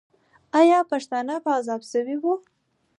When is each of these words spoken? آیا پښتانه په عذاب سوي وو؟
آیا 0.59 0.79
پښتانه 0.91 1.35
په 1.43 1.49
عذاب 1.57 1.81
سوي 1.93 2.15
وو؟ 2.19 2.33